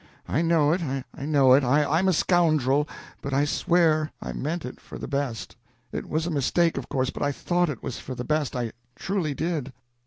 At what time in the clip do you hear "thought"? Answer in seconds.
7.31-7.69